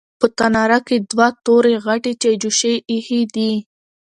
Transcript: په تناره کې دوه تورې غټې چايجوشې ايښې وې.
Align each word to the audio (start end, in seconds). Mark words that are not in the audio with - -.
په 0.19 0.27
تناره 0.37 0.79
کې 0.87 0.97
دوه 1.11 1.27
تورې 1.45 1.75
غټې 1.85 2.13
چايجوشې 2.21 2.73
ايښې 2.91 3.19
وې. 3.33 3.51